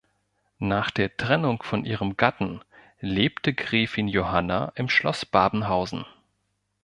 Nach 0.57 0.89
der 0.89 1.15
Trennung 1.15 1.61
von 1.61 1.85
ihrem 1.85 2.17
Gatten 2.17 2.61
lebte 3.01 3.53
Gräfin 3.53 4.07
Johanna 4.07 4.71
im 4.73 4.89
Schloss 4.89 5.25
Babenhausen. 5.27 6.07